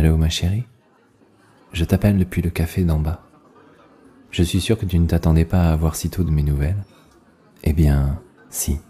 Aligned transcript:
Allô 0.00 0.16
ma 0.16 0.30
chérie? 0.30 0.64
Je 1.74 1.84
t'appelle 1.84 2.16
depuis 2.16 2.40
le 2.40 2.48
café 2.48 2.84
d'en 2.84 2.98
bas. 2.98 3.20
Je 4.30 4.42
suis 4.42 4.62
sûr 4.62 4.78
que 4.78 4.86
tu 4.86 4.98
ne 4.98 5.06
t'attendais 5.06 5.44
pas 5.44 5.64
à 5.64 5.72
avoir 5.74 5.94
si 5.94 6.08
tôt 6.08 6.24
de 6.24 6.30
mes 6.30 6.42
nouvelles. 6.42 6.82
Eh 7.64 7.74
bien, 7.74 8.18
si. 8.48 8.80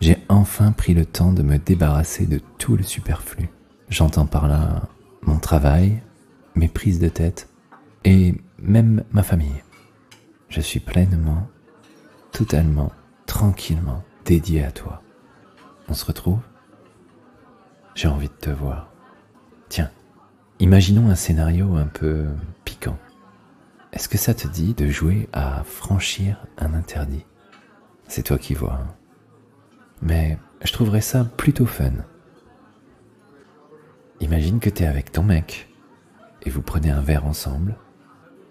J'ai 0.00 0.18
enfin 0.28 0.72
pris 0.72 0.92
le 0.92 1.06
temps 1.06 1.32
de 1.32 1.44
me 1.44 1.56
débarrasser 1.56 2.26
de 2.26 2.40
tout 2.58 2.76
le 2.76 2.82
superflu. 2.82 3.48
J'entends 3.90 4.26
par 4.26 4.48
là 4.48 4.88
mon 5.22 5.38
travail, 5.38 6.02
mes 6.56 6.66
prises 6.66 6.98
de 6.98 7.08
tête 7.08 7.48
et 8.04 8.34
même 8.58 9.04
ma 9.12 9.22
famille. 9.22 9.62
Je 10.48 10.60
suis 10.60 10.80
pleinement, 10.80 11.46
totalement, 12.32 12.90
tranquillement 13.24 14.02
dédié 14.24 14.64
à 14.64 14.72
toi. 14.72 15.00
On 15.88 15.94
se 15.94 16.04
retrouve? 16.04 16.40
J'ai 17.94 18.08
envie 18.08 18.26
de 18.26 18.32
te 18.32 18.50
voir. 18.50 18.90
Tiens, 19.68 19.92
imaginons 20.60 21.08
un 21.08 21.14
scénario 21.14 21.74
un 21.76 21.86
peu 21.86 22.26
piquant. 22.64 22.98
Est-ce 23.92 24.08
que 24.08 24.18
ça 24.18 24.34
te 24.34 24.46
dit 24.46 24.74
de 24.74 24.86
jouer 24.86 25.28
à 25.32 25.64
franchir 25.64 26.46
un 26.58 26.74
interdit? 26.74 27.24
C'est 28.06 28.22
toi 28.22 28.38
qui 28.38 28.54
vois. 28.54 28.74
Hein. 28.74 28.94
Mais 30.02 30.38
je 30.62 30.72
trouverais 30.72 31.00
ça 31.00 31.24
plutôt 31.24 31.66
fun. 31.66 31.92
Imagine 34.20 34.60
que 34.60 34.70
tu 34.70 34.82
es 34.82 34.86
avec 34.86 35.10
ton 35.10 35.22
mec 35.22 35.68
et 36.42 36.50
vous 36.50 36.62
prenez 36.62 36.90
un 36.90 37.00
verre 37.00 37.26
ensemble 37.26 37.76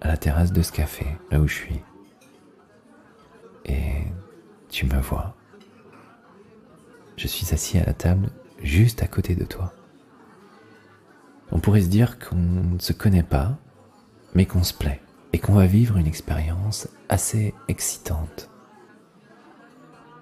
à 0.01 0.07
la 0.07 0.17
terrasse 0.17 0.51
de 0.51 0.61
ce 0.61 0.71
café, 0.71 1.05
là 1.29 1.39
où 1.39 1.47
je 1.47 1.53
suis. 1.53 1.81
Et 3.65 4.03
tu 4.69 4.87
me 4.87 4.99
vois. 4.99 5.35
Je 7.17 7.27
suis 7.27 7.53
assis 7.53 7.77
à 7.77 7.85
la 7.85 7.93
table 7.93 8.29
juste 8.63 9.03
à 9.03 9.07
côté 9.07 9.35
de 9.35 9.45
toi. 9.45 9.73
On 11.51 11.59
pourrait 11.59 11.81
se 11.81 11.87
dire 11.87 12.19
qu'on 12.19 12.35
ne 12.35 12.79
se 12.79 12.93
connaît 12.93 13.23
pas, 13.23 13.57
mais 14.33 14.45
qu'on 14.45 14.63
se 14.63 14.73
plaît 14.73 15.01
et 15.33 15.39
qu'on 15.39 15.53
va 15.53 15.65
vivre 15.65 15.97
une 15.97 16.07
expérience 16.07 16.87
assez 17.09 17.53
excitante. 17.67 18.49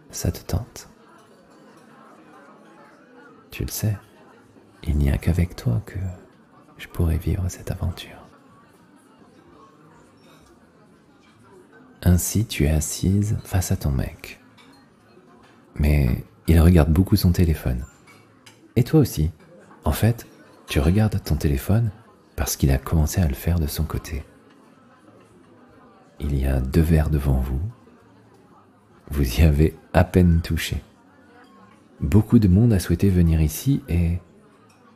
Ça 0.10 0.32
te 0.32 0.40
tente? 0.40 0.90
Tu 3.52 3.64
le 3.64 3.72
sais, 3.72 3.98
il 4.84 4.98
n'y 4.98 5.10
a 5.10 5.18
qu'avec 5.18 5.56
toi 5.56 5.82
que 5.86 6.00
je 6.78 6.88
pourrais 6.88 7.18
vivre 7.18 7.50
cette 7.50 7.72
aventure. 7.72 8.18
Ainsi, 12.04 12.46
tu 12.46 12.66
es 12.66 12.70
assise 12.70 13.38
face 13.44 13.72
à 13.72 13.76
ton 13.76 13.92
mec. 13.92 14.40
Mais 15.76 16.23
il 16.48 16.60
regarde 16.62 16.92
beaucoup 16.92 17.16
son 17.16 17.32
téléphone. 17.32 17.86
Et 18.76 18.84
toi 18.84 19.00
aussi. 19.00 19.32
En 19.84 19.92
fait, 19.92 20.28
tu 20.68 20.80
regardes 20.80 21.23
ton 21.23 21.36
téléphone 21.36 21.92
parce 22.36 22.56
qu'il 22.56 22.72
a 22.72 22.78
commencé 22.78 23.22
à 23.22 23.28
le 23.28 23.34
faire 23.34 23.60
de 23.60 23.68
son 23.68 23.84
côté. 23.84 24.23
Il 26.20 26.38
y 26.38 26.46
a 26.46 26.60
deux 26.60 26.82
verres 26.82 27.10
devant 27.10 27.40
vous. 27.40 27.62
Vous 29.10 29.40
y 29.40 29.44
avez 29.44 29.76
à 29.94 30.04
peine 30.04 30.42
touché. 30.42 30.84
Beaucoup 32.02 32.38
de 32.38 32.48
monde 32.48 32.73
a 32.73 32.80
souhaité 32.80 33.10
venir 33.10 33.42
ici 33.42 33.82
et 33.88 34.20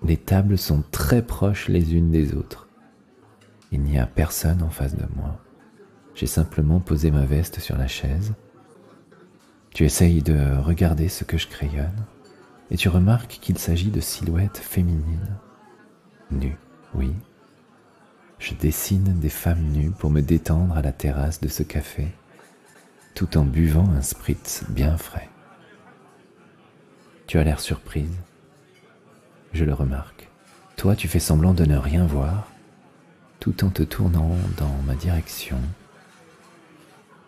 les 0.04 0.18
tables 0.18 0.58
sont 0.58 0.84
très 0.92 1.22
proches 1.22 1.70
les 1.70 1.96
unes 1.96 2.12
des 2.12 2.36
autres. 2.36 2.68
Il 3.72 3.82
n'y 3.82 3.98
a 3.98 4.06
personne 4.06 4.62
en 4.62 4.70
face 4.70 4.96
de 4.96 5.06
moi. 5.16 5.40
J'ai 6.16 6.28
simplement 6.28 6.82
posé 6.82 7.12
ma 7.12 7.26
veste 7.26 7.60
sur 7.60 7.78
la 7.78 7.88
chaise. 7.88 8.34
Tu 9.74 9.86
essayes 9.86 10.22
de 10.22 10.58
regarder 10.58 11.08
ce 11.08 11.24
que 11.24 11.38
je 11.38 11.48
crayonne 11.48 12.06
et 12.70 12.76
tu 12.76 12.90
remarques 12.90 13.40
qu'il 13.42 13.58
s'agit 13.58 13.90
de 13.90 14.02
silhouettes 14.02 14.58
féminines. 14.58 15.38
Nues, 16.32 16.58
oui. 16.94 17.14
Je 18.40 18.54
dessine 18.54 19.20
des 19.20 19.30
femmes 19.30 19.64
nues 19.72 19.92
pour 19.92 20.10
me 20.10 20.22
détendre 20.22 20.76
à 20.76 20.82
la 20.82 20.92
terrasse 20.92 21.42
de 21.42 21.48
ce 21.48 21.62
café, 21.62 22.08
tout 23.14 23.38
en 23.38 23.44
buvant 23.44 23.90
un 23.90 24.02
spritz 24.02 24.64
bien 24.70 24.98
frais. 24.98 25.30
Tu 27.28 27.38
as 27.38 27.44
l'air 27.44 27.60
surprise. 27.60 28.18
Je 29.54 29.66
le 29.66 29.74
remarque. 29.74 30.30
Toi, 30.78 30.96
tu 30.96 31.08
fais 31.08 31.20
semblant 31.20 31.54
de 31.54 31.66
ne 31.66 31.78
rien 31.78 32.06
voir, 32.06 32.48
tout 33.40 33.64
en 33.64 33.70
te 33.70 33.84
tournant 33.84 34.36
dans 34.58 34.76
ma 34.86 34.96
direction 34.96 35.60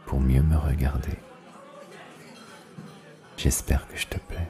pour 0.05 0.19
mieux 0.19 0.41
me 0.41 0.57
regarder. 0.57 1.17
J'espère 3.37 3.87
que 3.87 3.97
je 3.97 4.07
te 4.07 4.17
plais. 4.17 4.47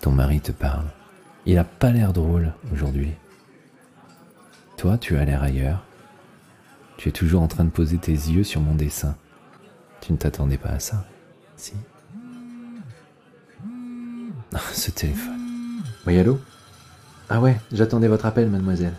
Ton 0.00 0.12
mari 0.12 0.40
te 0.40 0.52
parle. 0.52 0.86
Il 1.46 1.58
a 1.58 1.64
pas 1.64 1.90
l'air 1.90 2.12
drôle 2.12 2.52
aujourd'hui. 2.72 3.12
Toi, 4.76 4.98
tu 4.98 5.16
as 5.16 5.24
l'air 5.24 5.42
ailleurs. 5.42 5.84
Tu 6.96 7.08
es 7.08 7.12
toujours 7.12 7.42
en 7.42 7.48
train 7.48 7.64
de 7.64 7.70
poser 7.70 7.98
tes 7.98 8.12
yeux 8.12 8.44
sur 8.44 8.60
mon 8.60 8.74
dessin. 8.74 9.16
Tu 10.00 10.12
ne 10.12 10.16
t'attendais 10.16 10.58
pas 10.58 10.70
à 10.70 10.78
ça, 10.78 11.04
si? 11.56 11.74
Ah, 14.54 14.60
Ce 14.72 14.90
téléphone. 14.90 15.38
Oui, 16.06 16.18
allô? 16.18 16.38
Ah 17.28 17.40
ouais, 17.40 17.58
j'attendais 17.72 18.08
votre 18.08 18.26
appel, 18.26 18.48
mademoiselle. 18.50 18.94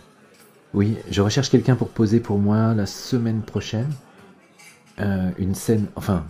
Oui, 0.74 0.96
je 1.10 1.22
recherche 1.22 1.48
quelqu'un 1.48 1.76
pour 1.76 1.88
poser 1.88 2.20
pour 2.20 2.38
moi 2.38 2.74
la 2.74 2.86
semaine 2.86 3.42
prochaine. 3.42 3.90
Euh, 5.00 5.30
une 5.38 5.54
scène, 5.54 5.86
enfin, 5.94 6.26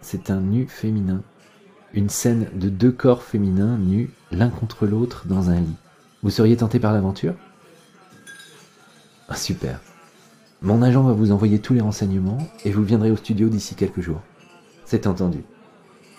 c'est 0.00 0.30
un 0.30 0.40
nu 0.40 0.66
féminin. 0.66 1.22
Une 1.92 2.08
scène 2.08 2.48
de 2.54 2.68
deux 2.68 2.92
corps 2.92 3.22
féminins 3.22 3.76
nus 3.76 4.10
l'un 4.30 4.48
contre 4.48 4.86
l'autre 4.86 5.24
dans 5.26 5.50
un 5.50 5.60
lit. 5.60 5.76
Vous 6.22 6.30
seriez 6.30 6.56
tenté 6.56 6.78
par 6.78 6.92
l'aventure? 6.92 7.34
Ah, 9.28 9.36
Super. 9.36 9.80
Mon 10.62 10.82
agent 10.82 11.02
va 11.02 11.12
vous 11.12 11.32
envoyer 11.32 11.58
tous 11.58 11.72
les 11.72 11.80
renseignements 11.80 12.46
et 12.64 12.70
vous 12.70 12.82
viendrez 12.84 13.10
au 13.10 13.16
studio 13.16 13.48
d'ici 13.48 13.74
quelques 13.74 14.02
jours. 14.02 14.20
C'est 14.84 15.06
entendu. 15.06 15.42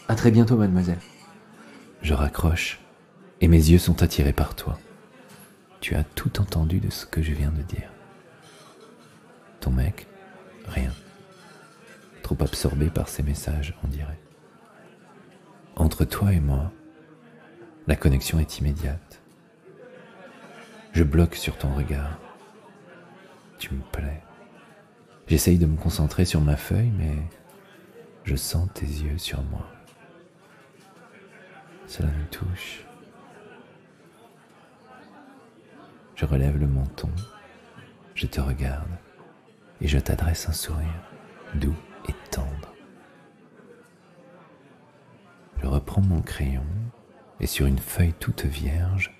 À 0.07 0.15
très 0.15 0.31
bientôt, 0.31 0.57
mademoiselle. 0.57 0.99
Je 2.01 2.13
raccroche 2.13 2.79
et 3.39 3.47
mes 3.47 3.57
yeux 3.57 3.77
sont 3.77 4.01
attirés 4.01 4.33
par 4.33 4.55
toi. 4.55 4.79
Tu 5.79 5.95
as 5.95 6.03
tout 6.03 6.41
entendu 6.41 6.79
de 6.79 6.89
ce 6.89 7.05
que 7.05 7.21
je 7.21 7.33
viens 7.33 7.51
de 7.51 7.61
dire. 7.61 7.91
Ton 9.59 9.71
mec, 9.71 10.07
rien. 10.67 10.91
Trop 12.23 12.37
absorbé 12.39 12.87
par 12.89 13.07
ces 13.09 13.23
messages, 13.23 13.75
on 13.83 13.87
dirait. 13.87 14.19
Entre 15.81 16.05
toi 16.05 16.31
et 16.31 16.39
moi, 16.39 16.71
la 17.87 17.95
connexion 17.95 18.37
est 18.37 18.59
immédiate. 18.59 19.19
Je 20.93 21.03
bloque 21.03 21.33
sur 21.33 21.57
ton 21.57 21.73
regard. 21.73 22.19
Tu 23.57 23.73
me 23.73 23.81
plais. 23.91 24.21
J'essaye 25.25 25.57
de 25.57 25.65
me 25.65 25.77
concentrer 25.77 26.23
sur 26.23 26.39
ma 26.39 26.55
feuille, 26.55 26.91
mais 26.91 27.15
je 28.25 28.35
sens 28.35 28.69
tes 28.75 28.85
yeux 28.85 29.17
sur 29.17 29.41
moi. 29.41 29.67
Cela 31.87 32.09
me 32.09 32.25
touche. 32.29 32.85
Je 36.13 36.25
relève 36.25 36.59
le 36.59 36.67
menton, 36.67 37.09
je 38.13 38.27
te 38.27 38.39
regarde 38.39 38.91
et 39.81 39.87
je 39.87 39.97
t'adresse 39.97 40.47
un 40.47 40.53
sourire 40.53 41.09
doux 41.55 41.75
et 42.07 42.13
tendre. 42.29 42.70
Je 45.91 45.95
reprends 45.97 46.15
mon 46.15 46.21
crayon 46.21 46.63
et 47.41 47.47
sur 47.47 47.65
une 47.65 47.77
feuille 47.77 48.13
toute 48.17 48.45
vierge, 48.45 49.13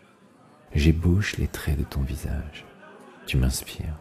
j'ébauche 0.74 1.36
les 1.36 1.48
traits 1.48 1.78
de 1.78 1.84
ton 1.84 2.02
visage. 2.02 2.64
Tu 3.26 3.36
m'inspires. 3.36 3.98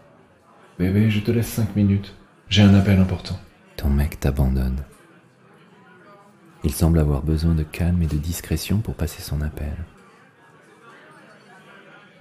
Bébé, 0.78 1.10
je 1.10 1.19
te 1.19 1.32
laisse 1.32 1.48
cinq 1.48 1.75
minutes. 1.75 2.14
J'ai 2.48 2.62
un 2.62 2.75
appel 2.75 3.00
important. 3.00 3.41
Ton 3.76 3.91
mec 3.91 4.20
t'abandonne. 4.20 4.84
Il 6.62 6.70
semble 6.70 7.00
avoir 7.00 7.22
besoin 7.22 7.56
de 7.56 7.64
calme 7.64 8.03
et 8.03 8.06
de 8.06 8.19
discrétion 8.19 8.78
pour 8.78 8.94
passer 8.94 9.20
son 9.20 9.41
appel 9.41 9.75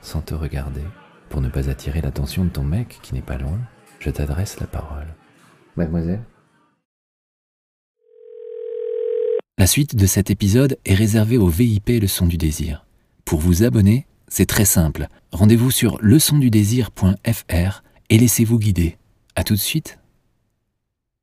sans 0.02 0.22
te 0.22 0.34
regarder, 0.34 0.86
pour 1.30 1.42
ne 1.42 1.50
pas 1.50 1.69
attirer 1.69 2.01
l'attention 2.01 2.44
de 2.44 2.50
ton 2.50 2.63
mec 2.63 2.98
qui 3.04 3.13
n'est 3.13 3.22
pas 3.22 3.38
loin, 3.38 3.60
je 4.00 4.10
t'adresse 4.10 4.60
la 4.60 4.66
parole. 4.66 5.13
Mademoiselle 5.75 6.24
La 9.48 9.54
suite 9.69 9.95
de 9.95 10.07
cet 10.07 10.31
épisode 10.31 10.80
est 10.83 10.95
réservée 10.95 11.38
au 11.38 11.48
VIP 11.48 11.89
Leçon 12.01 12.25
du 12.25 12.38
désir. 12.38 12.86
Pour 13.24 13.39
vous 13.39 13.63
abonner, 13.63 14.07
c'est 14.27 14.48
très 14.48 14.66
simple. 14.66 15.07
Rendez-vous 15.31 15.69
sur 15.69 16.00
leçondudésir.fr 16.01 17.83
et 18.10 18.18
laissez-vous 18.18 18.57
guider. 18.57 18.98
A 19.36 19.44
tout 19.44 19.54
de 19.54 19.60
suite 19.60 20.00